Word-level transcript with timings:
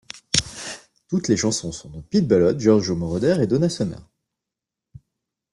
Toutes 1.09 1.27
les 1.27 1.37
chansons 1.37 1.71
sont 1.71 1.91
de 1.91 2.01
Pete 2.01 2.27
Bellotte, 2.27 2.59
Giorgio 2.59 2.95
Moroder 2.95 3.37
et 3.39 3.45
Donna 3.45 3.69
Summer. 3.69 4.01